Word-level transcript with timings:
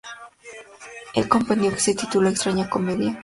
El 1.13 1.29
compendio 1.29 1.77
se 1.77 1.93
titula 1.93 2.31
"Extraña 2.31 2.67
comedia". 2.67 3.19